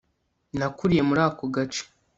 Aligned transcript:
nakuriye 0.57 1.01
muri 1.09 1.21
ako 1.27 1.43
gace 1.55 1.83